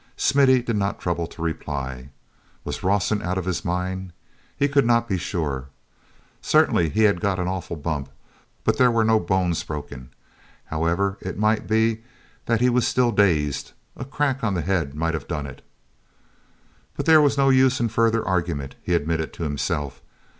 [0.17, 2.09] Smithy did not trouble to reply.
[2.63, 4.13] Was Rawson out of his mind?
[4.57, 5.67] He could not be sure.
[6.41, 8.09] Certainly he had got an awful bump,
[8.63, 10.09] but there were no bones broken.
[10.65, 11.99] However, it might be
[12.47, 15.61] that he was still dazed—a crack on the head might have done it.
[16.97, 20.01] But there was no use in further argument, he admitted to himself.